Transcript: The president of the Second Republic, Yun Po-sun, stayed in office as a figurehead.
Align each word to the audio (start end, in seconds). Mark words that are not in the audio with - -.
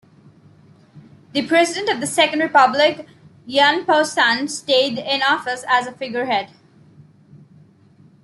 The 1.33 1.45
president 1.47 1.87
of 1.89 1.99
the 1.99 2.07
Second 2.07 2.39
Republic, 2.39 3.05
Yun 3.45 3.85
Po-sun, 3.85 4.47
stayed 4.47 4.97
in 4.97 5.21
office 5.21 5.63
as 5.69 5.85
a 5.85 5.91
figurehead. 5.91 6.49